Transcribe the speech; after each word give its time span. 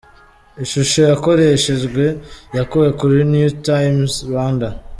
Ishusho 0.63 0.99
yakoreshejwe 1.11 2.03
yakuwe 2.57 2.87
kuri 2.99 3.17
New 3.31 3.49
Times 3.67 4.11
Rwanda. 4.29 4.67